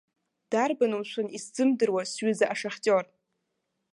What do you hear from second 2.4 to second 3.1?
ашахтиор?